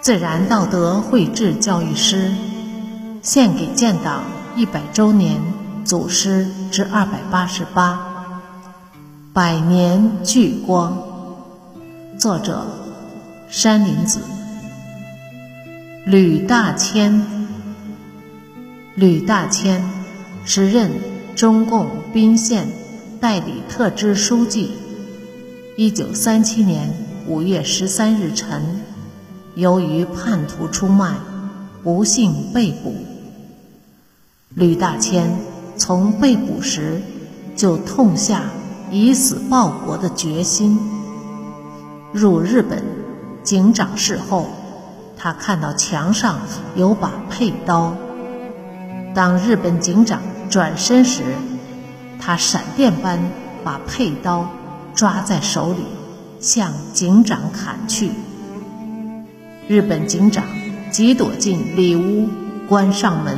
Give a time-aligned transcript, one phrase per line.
[0.00, 2.32] 自然道德绘制教育师，
[3.22, 4.24] 献给建党
[4.56, 5.40] 一百周年
[5.84, 8.00] 祖师之二百八十八，
[9.32, 10.96] 百年聚光。
[12.18, 12.66] 作者：
[13.48, 14.20] 山林子。
[16.04, 17.41] 吕大千，
[18.94, 19.82] 吕大谦，
[20.44, 20.90] 时任
[21.34, 22.68] 中共宾县
[23.22, 24.72] 代理特支书记。
[25.78, 26.92] 一九三七年
[27.26, 28.82] 五月十三日晨。
[29.54, 31.14] 由于叛徒出卖，
[31.82, 32.94] 不幸被捕。
[34.54, 35.38] 吕大谦
[35.78, 37.00] 从被捕时
[37.56, 38.42] 就痛下
[38.90, 40.78] 以死报国的决心。
[42.12, 42.82] 入日本
[43.42, 44.46] 警长室后，
[45.16, 46.40] 他看到墙上
[46.76, 47.96] 有把佩刀。
[49.14, 51.22] 当日本警长转身时，
[52.18, 53.18] 他闪电般
[53.62, 54.48] 把佩刀
[54.94, 55.80] 抓在手里，
[56.40, 58.10] 向警长砍去。
[59.68, 60.44] 日本警长
[60.90, 62.26] 急躲进里屋，
[62.66, 63.36] 关上门。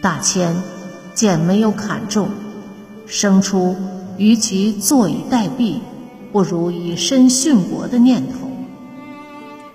[0.00, 0.56] 大千
[1.14, 2.28] 见没有砍中，
[3.06, 3.76] 生出
[4.16, 5.80] 与其坐以待毙，
[6.32, 8.48] 不如以身殉国的念头。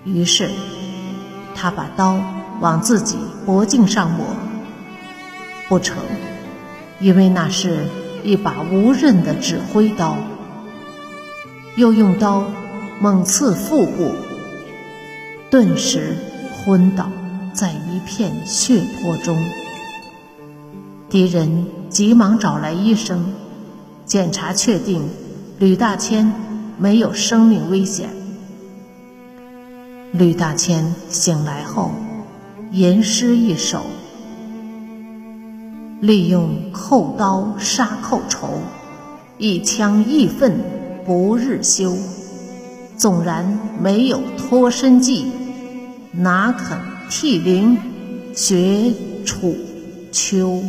[0.04, 0.50] 于是，
[1.54, 2.20] 他把刀
[2.60, 4.24] 往自己脖颈上抹，
[5.70, 5.96] 不成，
[6.98, 7.86] 因为那是
[8.24, 10.16] 一把无刃的指挥刀。
[11.76, 12.50] 又用刀
[13.00, 14.12] 猛刺腹部。
[15.48, 16.16] 顿时
[16.52, 17.08] 昏倒
[17.52, 19.40] 在一片血泊中。
[21.08, 23.32] 敌人急忙找来医生，
[24.04, 25.08] 检查确定
[25.60, 26.32] 吕大千
[26.78, 28.10] 没有生命危险。
[30.10, 31.92] 吕大千醒来后，
[32.72, 33.84] 吟诗一首
[36.00, 38.48] ：“利用扣刀杀寇仇，
[39.36, 40.58] 一枪一奋
[41.04, 41.94] 不日休。
[42.96, 45.30] 纵然没有脱身计。”
[46.12, 46.76] 哪肯
[47.08, 47.78] 替灵
[48.34, 48.92] 绝
[49.24, 49.54] 楚
[50.10, 50.60] 秋？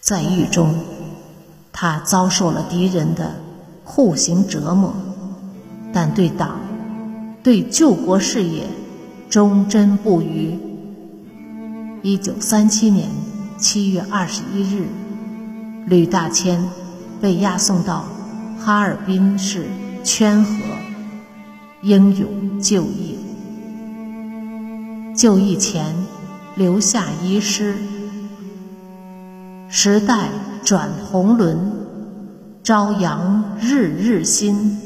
[0.00, 0.74] 在狱中，
[1.70, 3.34] 他遭受了敌人的
[3.84, 4.94] 酷刑折磨，
[5.92, 6.60] 但对党、
[7.42, 8.62] 对救国事业
[9.28, 10.58] 忠贞不渝。
[12.02, 13.08] 一九三七年
[13.58, 14.86] 七月二十一日，
[15.86, 16.62] 吕大谦
[17.20, 18.04] 被押送到
[18.60, 19.66] 哈尔滨市
[20.04, 20.52] 圈河。
[21.82, 23.18] 英勇就义，
[25.16, 25.94] 就义前
[26.56, 27.76] 留下遗诗
[29.68, 30.28] ：“时代
[30.64, 31.58] 转红轮，
[32.62, 34.78] 朝阳日日新。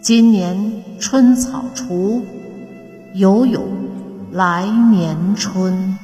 [0.00, 2.22] 今年春草除，
[3.14, 3.62] 犹有
[4.32, 5.96] 来年春。”